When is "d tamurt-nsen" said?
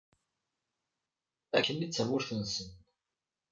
1.87-2.69